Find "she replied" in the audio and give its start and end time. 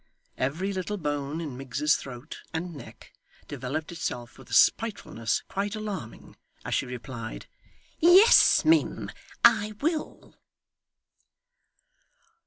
6.73-7.45